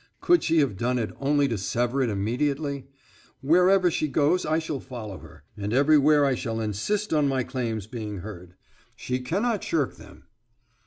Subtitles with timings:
[0.19, 2.87] Could she have done it only to sever it immediately?
[3.41, 7.85] Wherever she goes I shall follow her, and everywhere I shall insist on my claims
[7.85, 8.55] being heard.
[8.95, 10.23] She cannot shirk them."